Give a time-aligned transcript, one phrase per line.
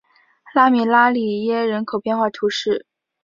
[0.55, 2.87] 拉米拉里耶人口变化图示